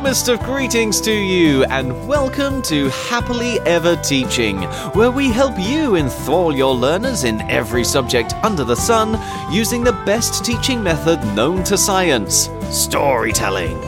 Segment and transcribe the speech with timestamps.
[0.00, 4.62] warmest of greetings to you, and welcome to Happily Ever Teaching,
[4.94, 9.20] where we help you enthrall your learners in every subject under the sun
[9.52, 13.78] using the best teaching method known to science storytelling.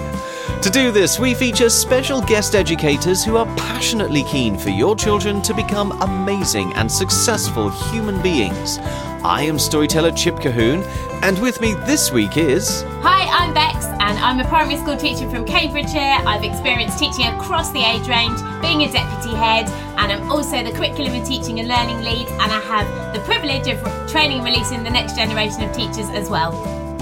[0.61, 5.41] To do this, we feature special guest educators who are passionately keen for your children
[5.41, 8.79] to become amazing and successful human beings.
[9.25, 10.85] I am storyteller Chip Colquhoun,
[11.23, 12.83] and with me this week is.
[13.01, 16.19] Hi, I'm Bex, and I'm a primary school teacher from Cambridgeshire.
[16.27, 20.73] I've experienced teaching across the age range, being a deputy head, and I'm also the
[20.73, 23.81] curriculum and teaching and learning lead, and I have the privilege of
[24.11, 26.53] training and releasing the next generation of teachers as well.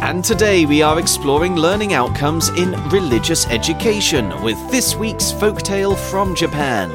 [0.02, 6.34] And today we are exploring learning outcomes in religious education with this week's folktale from
[6.34, 6.90] Japan.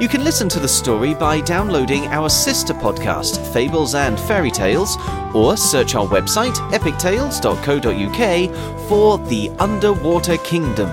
[0.00, 4.96] You can listen to the story by downloading our sister podcast, Fables and Fairy Tales,
[5.32, 10.90] or search our website, epictales.co.uk, for The Underwater Kingdom.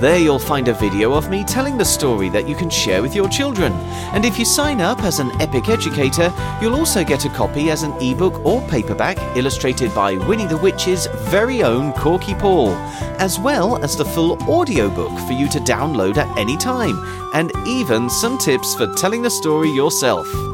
[0.00, 3.14] There you'll find a video of me telling the story that you can share with
[3.14, 3.72] your children.
[4.12, 7.84] And if you sign up as an Epic Educator, you'll also get a copy as
[7.84, 12.74] an ebook or paperback illustrated by Winnie the Witch's very own Korky Paul,
[13.18, 16.98] as well as the full audiobook for you to download at any time,
[17.32, 20.53] and even some tips for telling the story yourself.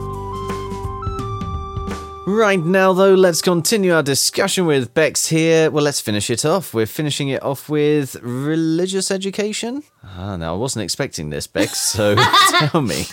[2.30, 5.68] Right now, though, let's continue our discussion with Bex here.
[5.68, 6.72] Well, let's finish it off.
[6.72, 9.82] We're finishing it off with religious education.
[10.04, 12.14] Ah, now I wasn't expecting this, Bex, so
[12.60, 13.06] tell me.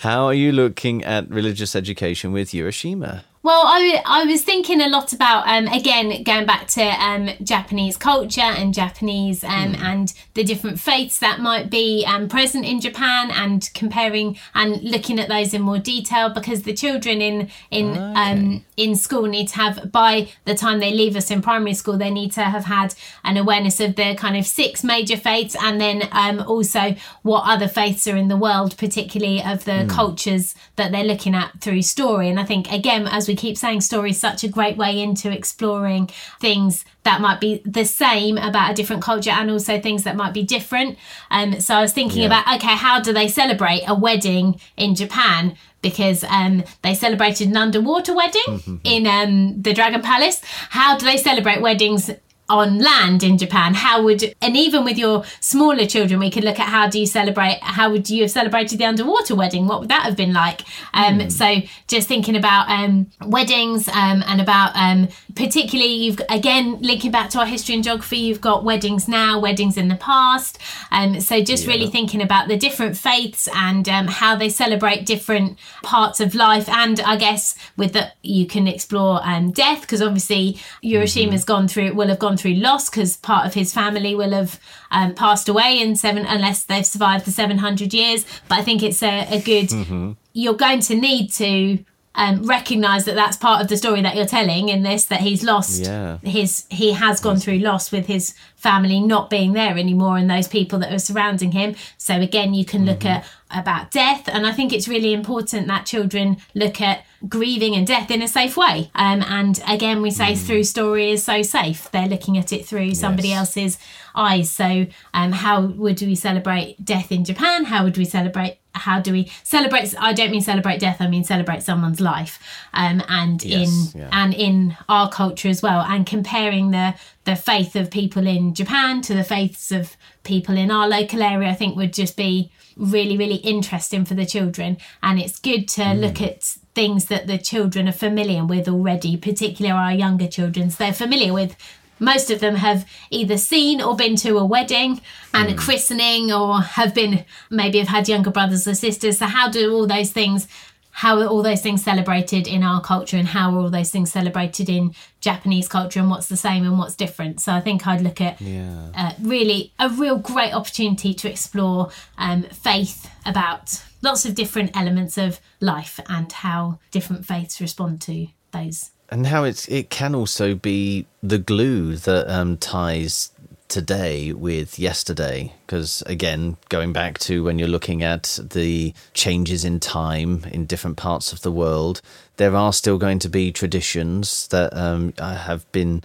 [0.00, 3.22] How are you looking at religious education with Urashima?
[3.46, 7.96] Well, I, I was thinking a lot about um, again going back to um, Japanese
[7.96, 9.82] culture and Japanese um, mm.
[9.82, 15.20] and the different faiths that might be um, present in Japan and comparing and looking
[15.20, 18.00] at those in more detail because the children in in okay.
[18.00, 21.96] Um, in school need to have by the time they leave us in primary school
[21.96, 25.80] they need to have had an awareness of the kind of six major faiths and
[25.80, 29.88] then um, also what other faiths are in the world, particularly of the mm.
[29.88, 32.28] cultures that they're looking at through story.
[32.28, 35.30] And I think again as we keep saying story is such a great way into
[35.30, 36.10] exploring
[36.40, 40.34] things that might be the same about a different culture and also things that might
[40.34, 40.98] be different.
[41.30, 42.26] Um, so I was thinking yeah.
[42.26, 45.56] about okay, how do they celebrate a wedding in Japan?
[45.82, 50.40] Because um, they celebrated an underwater wedding in um, the Dragon Palace.
[50.70, 52.10] How do they celebrate weddings
[52.48, 56.60] on land in Japan, how would and even with your smaller children, we could look
[56.60, 57.58] at how do you celebrate?
[57.62, 59.66] How would you have celebrated the underwater wedding?
[59.66, 60.62] What would that have been like?
[60.94, 61.32] Um, mm.
[61.32, 67.30] So just thinking about um, weddings um, and about um, particularly you've again linking back
[67.30, 68.18] to our history and geography.
[68.18, 70.58] You've got weddings now, weddings in the past.
[70.90, 71.74] Um, so just yeah.
[71.74, 76.68] really thinking about the different faiths and um, how they celebrate different parts of life,
[76.68, 79.20] and I guess with that you can explore
[79.52, 81.44] death because obviously Urashima mm-hmm.
[81.44, 84.60] gone through will have gone gone through loss because part of his family will have
[84.90, 88.24] um, passed away in seven, unless they've survived the 700 years.
[88.48, 90.12] But I think it's a, a good, mm-hmm.
[90.32, 91.78] you're going to need to
[92.14, 95.42] um, recognize that that's part of the story that you're telling in this that he's
[95.42, 96.16] lost yeah.
[96.22, 100.48] his he has gone through loss with his family not being there anymore and those
[100.48, 102.88] people that are surrounding him so again you can mm-hmm.
[102.88, 107.74] look at about death and i think it's really important that children look at grieving
[107.74, 108.90] and death in a safe way.
[108.94, 110.46] Um, and again we say mm.
[110.46, 111.90] through story is so safe.
[111.90, 113.78] They're looking at it through somebody else's
[114.14, 114.50] eyes.
[114.50, 117.64] So um, how would we celebrate death in japan?
[117.64, 121.24] How would we celebrate how do we celebrate i don't mean celebrate death i mean
[121.24, 122.38] celebrate someone's life
[122.74, 124.08] um, and yes, in yeah.
[124.12, 126.94] and in our culture as well and comparing the
[127.24, 131.48] the faith of people in japan to the faiths of people in our local area
[131.48, 135.82] i think would just be really really interesting for the children and it's good to
[135.82, 136.00] mm.
[136.00, 136.42] look at
[136.74, 141.32] things that the children are familiar with already particularly our younger children so they're familiar
[141.32, 141.56] with
[141.98, 145.00] most of them have either seen or been to a wedding
[145.32, 145.52] and mm.
[145.52, 149.72] a christening or have been maybe have had younger brothers or sisters so how do
[149.72, 150.48] all those things
[150.90, 154.10] how are all those things celebrated in our culture and how are all those things
[154.10, 158.00] celebrated in japanese culture and what's the same and what's different so i think i'd
[158.00, 158.90] look at yeah.
[158.96, 165.18] uh, really a real great opportunity to explore um, faith about lots of different elements
[165.18, 170.54] of life and how different faiths respond to those and how it's it can also
[170.54, 173.32] be the glue that um, ties
[173.68, 175.52] today with yesterday.
[175.66, 180.96] Because again going back to when you're looking at the changes in time in different
[180.96, 182.00] parts of the world
[182.36, 186.02] there are still going to be traditions that um, have been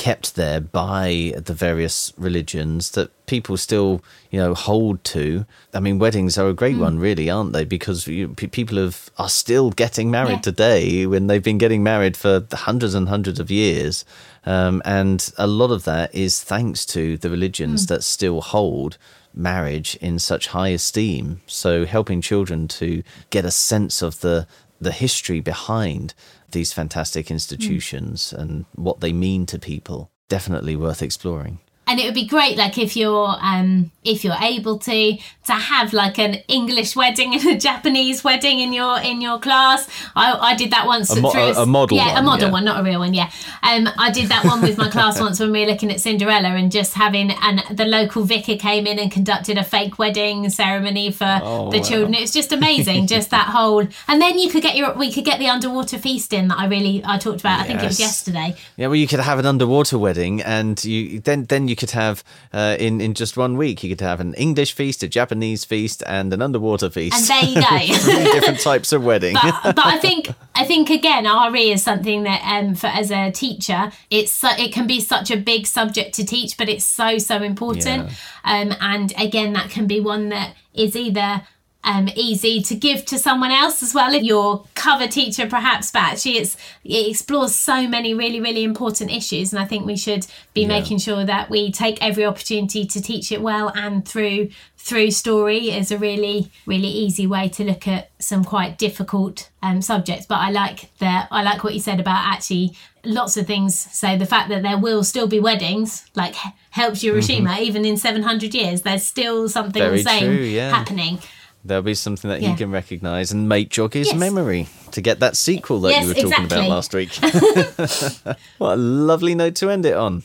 [0.00, 4.00] kept there by the various religions that people still,
[4.30, 5.44] you know, hold to.
[5.74, 6.80] I mean, weddings are a great Hmm.
[6.88, 7.64] one, really, aren't they?
[7.66, 10.50] Because you, pe- people have, are still getting married Yeah.
[10.52, 14.04] today when they've been getting married for hundreds and hundreds of years.
[14.46, 18.96] Um, and a lot of that is thanks to the religions that still hold
[19.34, 21.42] marriage in such high esteem.
[21.46, 24.46] So helping children to get a sense of the
[24.82, 26.14] the history behind
[26.52, 27.34] these fantastic hmm.
[27.34, 31.58] institutions and what they mean to people definitely worth exploring.
[31.90, 35.16] And it would be great like if you're um if you're able to
[35.48, 39.88] to have like an english wedding and a japanese wedding in your in your class.
[40.16, 42.48] I, I did that once A mo- through a- a model yeah a one, model
[42.48, 42.52] yeah.
[42.52, 43.30] one not a real one yeah.
[43.62, 46.48] Um i did that one with my class once when we were looking at cinderella
[46.60, 51.10] and just having and the local vicar came in and conducted a fake wedding ceremony
[51.10, 51.84] for Oh, the wow.
[51.90, 52.14] children.
[52.14, 55.38] It's just amazing just that whole and then you could get your we could get
[55.38, 58.54] the underwater feast in that i really i talked about i think it was yesterday.
[58.76, 62.22] Yeah, well, you could have an underwater wedding, and you then then you could have
[62.52, 66.02] uh, in in just one week you could have an English feast, a Japanese feast,
[66.06, 67.16] and an underwater feast.
[67.16, 67.54] and there you
[67.88, 69.34] go Three different types of wedding.
[69.42, 73.32] but, but I think I think again RE is something that um for as a
[73.32, 77.18] teacher it's su- it can be such a big subject to teach but it's so
[77.18, 78.10] so important
[78.44, 81.42] um and again that can be one that is either
[81.82, 84.14] um, easy to give to someone else as well.
[84.14, 89.10] If your cover teacher perhaps but actually it's it explores so many really really important
[89.10, 93.02] issues and I think we should be making sure that we take every opportunity to
[93.02, 97.88] teach it well and through through story is a really really easy way to look
[97.88, 100.26] at some quite difficult um, subjects.
[100.26, 103.78] But I like that I like what you said about actually lots of things.
[103.78, 106.34] So the fact that there will still be weddings like
[106.70, 109.90] helps Urashima even in 700 years there's still something Mm-hmm.
[109.90, 110.70] Very the same true, yeah.
[110.70, 111.18] happening
[111.64, 112.50] There'll be something that Yeah.
[112.52, 114.16] he can recognise and make jog his Yes.
[114.18, 116.58] memory to get that sequel that Yes, you were talking exactly.
[116.58, 117.10] about last week.
[118.58, 120.22] what a lovely note to end it on.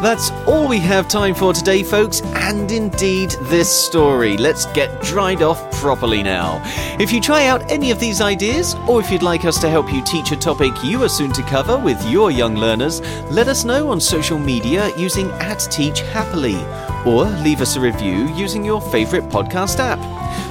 [0.00, 4.36] That's all we have time for today, folks, and indeed this story.
[4.36, 6.62] Let's get dried off properly now.
[7.00, 9.92] If you try out any of these ideas, or if you'd like us to help
[9.92, 13.00] you teach a topic you are soon to cover with your young learners,
[13.32, 16.64] let us know on social media using at Teach Happily,
[17.04, 19.98] or leave us a review using your favourite podcast app.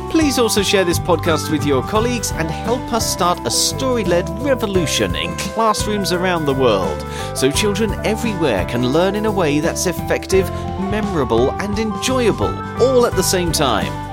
[0.09, 4.27] Please also share this podcast with your colleagues and help us start a story led
[4.43, 6.99] revolution in classrooms around the world
[7.35, 10.49] so children everywhere can learn in a way that's effective,
[10.79, 14.07] memorable, and enjoyable all at the same time.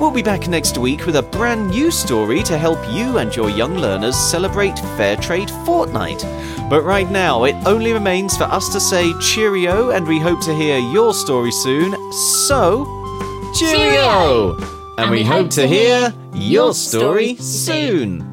[0.00, 3.50] We'll be back next week with a brand new story to help you and your
[3.50, 6.24] young learners celebrate Fair Trade Fortnight.
[6.70, 10.54] But right now, it only remains for us to say cheerio, and we hope to
[10.54, 11.94] hear your story soon.
[12.46, 12.86] So,
[13.54, 14.56] cheerio!
[14.56, 14.79] Cheerio!
[15.00, 18.29] And, we, hope to hear your story soon.